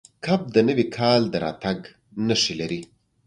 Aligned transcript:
کب 0.25 0.41
د 0.55 0.57
نوي 0.67 0.85
کال 0.97 1.21
د 1.29 1.35
راتګ 1.45 1.79
نښې 2.27 2.53
لري. 2.61 2.81